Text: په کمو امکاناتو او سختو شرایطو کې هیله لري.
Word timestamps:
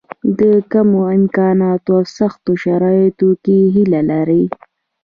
په 0.37 0.47
کمو 0.71 1.01
امکاناتو 1.17 1.89
او 1.99 2.03
سختو 2.17 2.51
شرایطو 2.63 3.29
کې 3.43 3.57
هیله 3.75 4.01
لري. 4.11 4.43